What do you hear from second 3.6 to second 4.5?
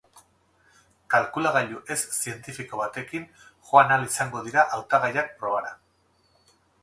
joan ahal izango